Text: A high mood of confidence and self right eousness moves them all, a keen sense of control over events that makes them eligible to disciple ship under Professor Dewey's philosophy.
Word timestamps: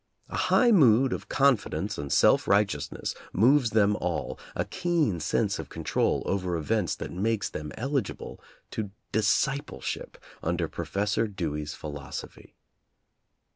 A 0.29 0.35
high 0.35 0.71
mood 0.71 1.13
of 1.13 1.29
confidence 1.29 1.95
and 1.99 2.11
self 2.11 2.47
right 2.47 2.65
eousness 2.67 3.15
moves 3.33 3.69
them 3.69 3.95
all, 3.97 4.39
a 4.55 4.65
keen 4.65 5.19
sense 5.19 5.59
of 5.59 5.69
control 5.69 6.23
over 6.25 6.57
events 6.57 6.95
that 6.95 7.11
makes 7.11 7.49
them 7.51 7.71
eligible 7.77 8.41
to 8.71 8.89
disciple 9.11 9.79
ship 9.79 10.17
under 10.41 10.67
Professor 10.67 11.27
Dewey's 11.27 11.75
philosophy. 11.75 12.55